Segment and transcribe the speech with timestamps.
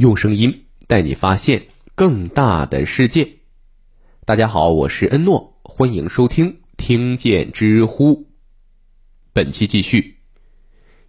[0.00, 3.36] 用声音带你发现更大的世界。
[4.24, 8.26] 大家好，我是恩诺，欢迎收听听见知乎。
[9.34, 10.16] 本期继续，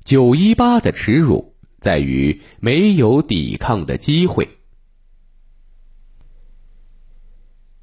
[0.04, 4.58] 九一八的耻辱在于没有抵抗的机会。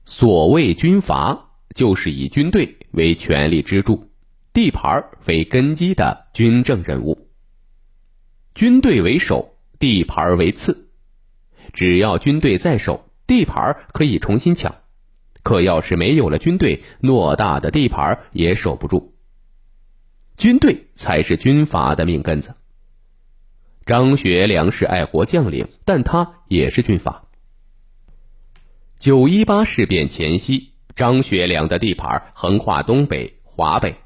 [0.04, 4.10] 所谓军阀，就是以军队为权力支柱、
[4.52, 7.30] 地盘为根基的军政人物。
[8.54, 10.84] 军队为首，地盘为次。
[11.72, 14.72] 只要军队在手，地盘可以重新抢；
[15.42, 19.14] 可要是没有了军队，偌大的地盘也守不住。
[20.36, 22.54] 军队才是军阀的命根子。
[23.86, 27.24] 张学良是爱国将领，但他也是军阀。
[28.98, 33.96] 九一八事变前夕，张学良的地盘横跨东北、华北，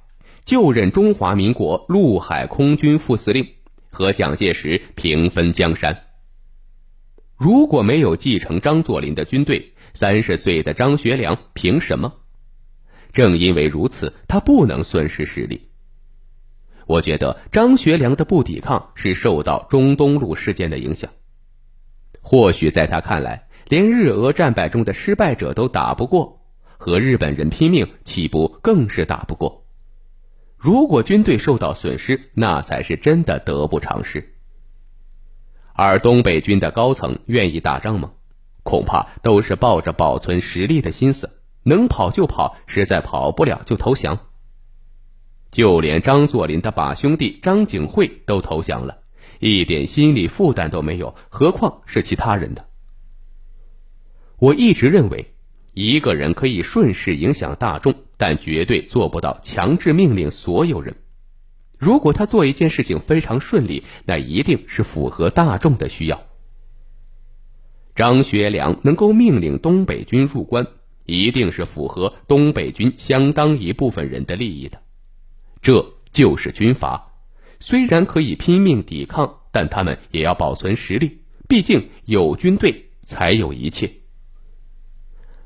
[0.44, 3.46] 就任中华民国陆海空军副司令。
[3.94, 6.04] 和蒋介石平分江山。
[7.42, 12.20] 如果没有继承张作霖的军队，三十岁的张学良凭什么？
[13.12, 15.68] 正因为如此，他不能损失实力。
[16.86, 21.10] 我觉得张学良的不抵抗是受到中东路事件的影响。
[22.20, 26.44] 或许在他看来，连日俄战败中的失败者都打不过，
[26.78, 29.66] 和日本人拼命，岂不更是打不过？
[30.56, 34.31] 如果军队受到损失，那才是真的得不偿失。
[35.74, 38.12] 而东北军的高层愿意打仗吗？
[38.62, 41.30] 恐怕都是抱着保存实力的心思，
[41.62, 44.18] 能跑就跑，实在跑不了就投降。
[45.50, 48.98] 就连张作霖的把兄弟张景惠都投降了，
[49.40, 52.66] 一点心理负担都没有，何况是其他人的？
[54.38, 55.28] 我一直认为。
[55.74, 60.96] 一个人可以顺势影响大众，但绝对做不到强制命令所有人。
[61.82, 66.22] 如果他做一件事情非常顺利，那一定是符合大众的需要。
[67.96, 70.64] 张学良能够命令东北军入关，
[71.06, 74.80] 一定是符合东北军相当一部分人的利益的。
[75.60, 77.14] 这就是军阀，
[77.58, 81.18] 虽然可以拼命抵抗，但他们也要保存实力。
[81.48, 83.90] 毕竟有军队才有一切。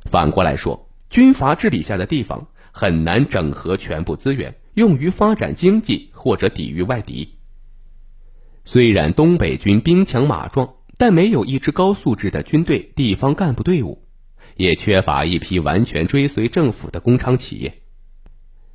[0.05, 7.39] 反过来说，军阀治理下的地方很难整合全部资源用于发展经济或者抵御外敌。
[8.63, 14.07] 虽然东北军兵强马壮，但没有一支高素质的军队地方干部队伍，
[14.55, 17.81] 也缺乏一批完全追随政府的工商企业。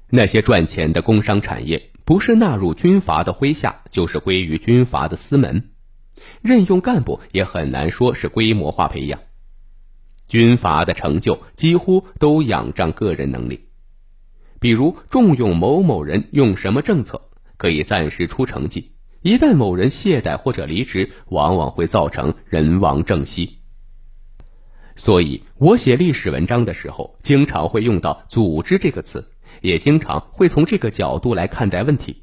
[0.10, 5.70] 那些赚钱的工商产业，不是纳入军阀的麾下，就是归于军阀的私门。
[6.42, 9.20] 任用干部也很难说是规模化培养。
[10.28, 13.68] 军阀的成就几乎都仰仗个人能力，
[14.62, 17.20] 比如重用某某人，用什么政策
[17.58, 18.92] 可以暂时出成绩，
[19.24, 23.58] 一旦某人懈怠或者离职，往往会造成人亡政息。
[24.96, 32.22] 所以我写历史文章的时候，经常会用到“组织”这个词，也经常会从这个角度来看待问题。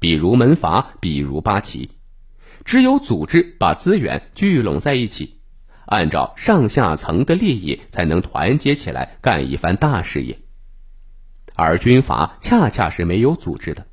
[0.00, 1.88] 比如门阀，比如八旗，
[2.64, 5.36] 只有组织把资源聚拢在一起。
[5.86, 10.36] 按照上下层的利益，才能团结起来干一番大事业。
[11.62, 13.86] 而军阀恰恰是没有组织的，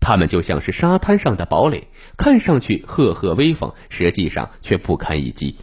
[0.00, 5.56] 他们就像是沙滩上的堡垒，看上去赫赫威风，实际上却不堪一击。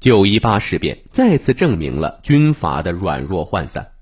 [0.00, 3.92] 九一八事变再次证明了军阀的软弱涣散。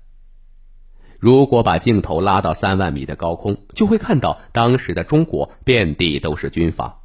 [1.19, 7.00] 如果把镜头拉到三万米的高空，就会看到当时的中国遍地都是军阀。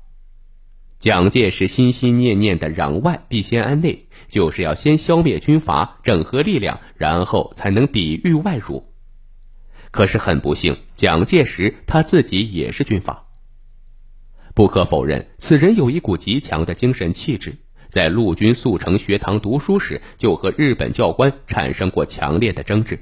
[0.98, 8.92] 蒋介石心心念念的“攘外必先安内”，就是要先消灭军阀，整合力量，然后才能抵御外辱。
[9.90, 13.26] 可是很不幸，蒋介石他自己也是军阀。
[14.54, 17.58] 不可否认，此人有一股极强的精神气质，
[17.90, 22.98] 在陆军速成学堂读书时，就和日本教官产生过强烈的争执。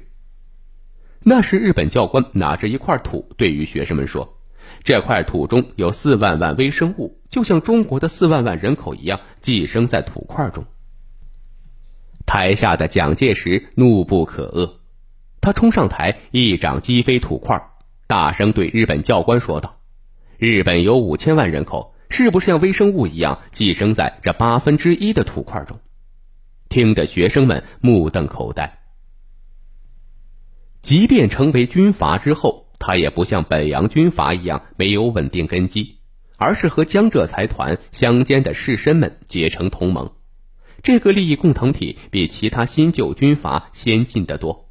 [1.21, 4.37] 那时，日本教官拿着一块土，对于学生们说。
[4.85, 10.63] 这块土中有四万万微生物，就像中国的四万万人口一样，寄生在土块中。
[12.27, 14.73] 台下的蒋介石怒不可遏，
[15.41, 17.71] 他冲上台，一掌击飞土块，
[18.05, 19.79] 大声对日本教官说道
[20.37, 25.79] ：“日本有五千万人口，是不是像微生物一样寄生在这八分之一的土块中？”
[26.69, 28.81] 听得学生们目瞪口呆。
[30.83, 35.97] 即便成为军阀之后，他也不像本洋军阀一样没有稳定根基，
[36.37, 40.11] 而是和江浙财团乡间的士绅们结成同盟。
[40.83, 44.69] 这个利益共同体比其他新旧军阀先进得多。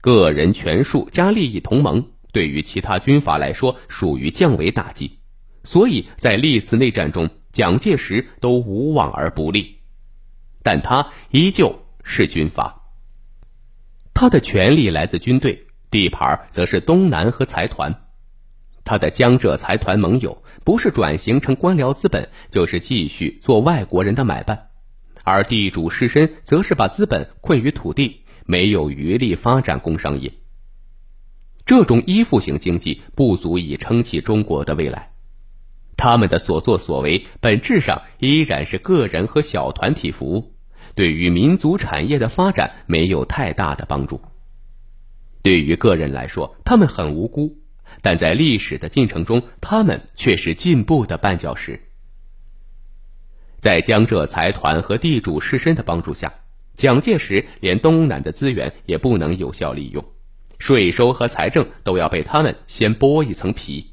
[0.00, 5.18] 个人权术加利益同盟，对于其他军阀来说属于降维打击。
[5.64, 9.80] 所以在历次内战中，蒋介石都无往而不利，
[10.62, 12.84] 但他依旧是军阀。
[14.14, 18.02] 他的权力来自军队，地盘则是东南和财团。
[18.84, 24.68] 他的江浙财团盟友不是转型成官僚资本，就是继续做外国人的买办，
[25.24, 30.32] 而地主士绅则是把资本困于土地，没有余力发展工商业。
[31.64, 35.10] 这种依附型经济不足以撑起中国的未来，
[35.96, 40.54] 他们的所作所为本质上依然是个人和小团体服务，
[40.94, 44.20] 对于民族产业的发展没有太大的帮助。
[45.46, 47.56] 对于个人来说，他们很无辜。
[48.02, 51.82] 但在历史的进程中，他们却是进步的绊脚石。
[53.60, 56.34] 在江浙财团和地主士绅的帮助下，
[56.74, 60.04] 蒋介石连东南的资源也不能有效利用，
[60.58, 63.92] 税收和财政都要被他们先剥一层皮。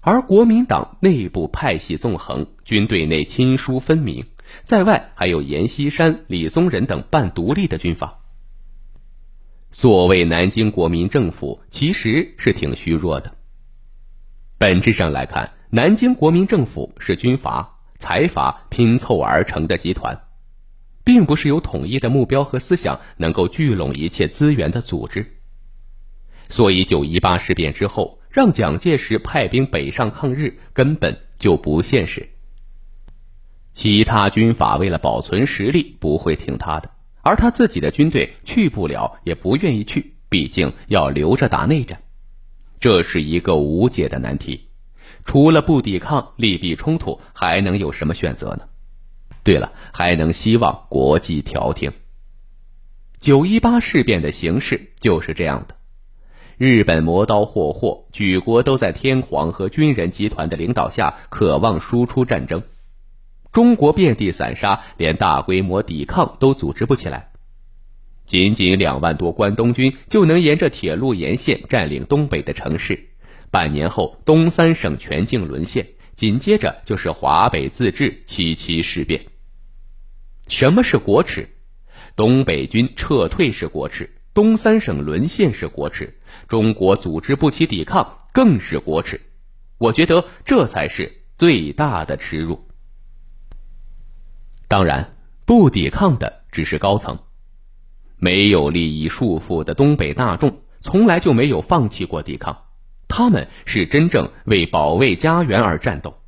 [0.00, 4.24] 而国民党内部派系纵横，军队内亲疏分明，
[4.62, 8.22] 在外还有阎锡山、李宗仁等半独立的军阀。
[9.70, 13.34] 所谓南京国民政府其实是挺虚弱的。
[14.58, 20.18] 本质上来看，南京国民政府是军阀、财阀拼凑而成的集团，
[21.04, 25.38] 并不是有统一的目标和思想能够聚拢一切资源的组织。
[26.48, 32.30] 所以，九一八事变之后，让蒋介石派兵北上抗日根本就不现实。
[33.74, 36.90] 其他军阀为了保存实力，不会听他的。
[37.26, 42.00] 而他自己的军队去不了，也不愿意去，毕竟要留着打内战，
[42.78, 44.68] 这是一个无解的难题。
[45.24, 48.60] 除了不抵抗、利弊冲突，还能有什么选择呢？
[49.42, 51.90] 对了，还能希望国际调停。
[53.18, 55.74] 九一八事变的形势就是这样的：
[56.56, 62.62] 日本磨刀霍霍，举国都在天皇和军人集团的领导下，渴望输出战争。
[63.56, 67.30] 中国遍地散沙，连大规模抵抗都组织不起来。
[68.26, 73.08] 仅仅两万多关东军就能沿着铁路沿线占领东北的城市。
[73.50, 79.24] 半年后，东三省全境沦陷，紧接着就是华北自治七七事变。
[80.48, 81.48] 什么是国耻？
[82.14, 89.18] 东北军撤退是国耻，东三省沦陷是国耻，中国组织不起抵抗更是国耻。
[89.78, 92.66] 我觉得这才是最大的耻辱。
[94.68, 97.20] 当然，不抵抗的只是高层，
[98.16, 102.64] 没有利益束缚的东北大众从来就没有放弃过抵抗，
[103.06, 106.18] 他们是真正为保卫家园而战斗。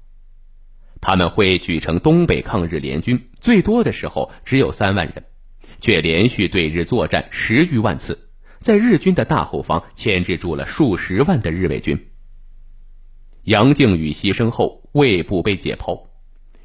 [1.00, 5.24] 他们会举成东北抗日联军，最多的时候只有三万人，
[5.80, 12.08] 却连续对日作战十余万次，在日军的大后方牵制住了数十万的日伪军。
[13.44, 16.07] 杨靖宇牺牲后，胃部被解剖。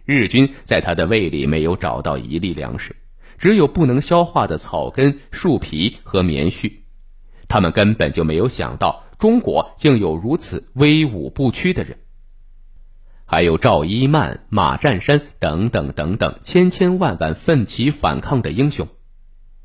[0.06, 2.96] 日军在他的胃里没有找到一粒粮食，
[3.38, 6.72] 只有不能消化的草根、树皮和棉絮。
[7.48, 11.98] 他们根本就没有想到，中国竟有如此威武不屈的人。
[13.26, 18.88] 还有赵一曼、马占山等等等等，千千万万奋起反抗的英雄。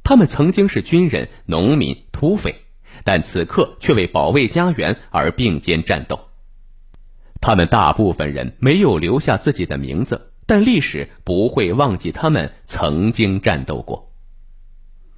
[0.04, 2.54] 他们曾经是军人、农民、土匪，
[3.04, 6.20] 但此刻却为保卫家园而并肩战斗。
[7.40, 14.14] 他们大部分人没有留下自己的名字，但历史不会忘记他们曾经战斗过。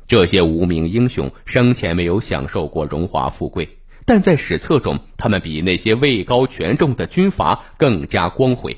[0.08, 8.76] 这些无名英雄生前没有享受过荣华富贵，但在史册中，他们比那些位高权重的军阀更加光辉。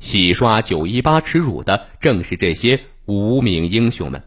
[0.00, 4.24] 洗刷九一八耻辱的正是这些无名英雄们，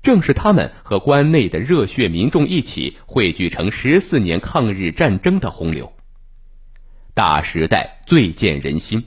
[0.00, 5.92] 正是他们和关内的热血民众一起汇聚成十四年抗日战争的洪流。
[7.12, 9.04] 大时代最见人心，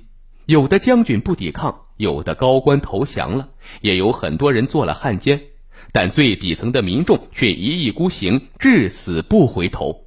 [0.47, 3.49] 有的将军不抵抗，有的高官投降了，
[3.81, 5.41] 也有很多人做了汉奸，
[5.91, 10.05] 但最底层的民众却一意孤行，至死不回头。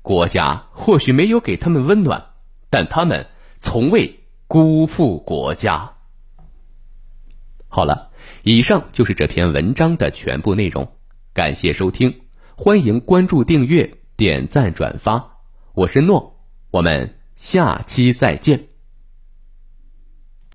[0.00, 2.24] 国家或许没有给他们温暖，
[2.70, 3.26] 但他们
[3.58, 5.94] 从未辜负国家。
[7.66, 8.12] 好了，
[8.44, 10.92] 以上就是这篇文章的全部内容，
[11.34, 12.20] 感谢收听，
[12.54, 15.38] 欢迎关注、订阅、点赞、转发，
[15.74, 16.44] 我是诺。
[16.70, 18.75] 我们下期再见。